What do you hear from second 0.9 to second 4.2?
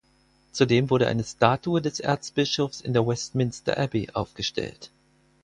eine Statue des Erzbischofs in der Westminster Abbey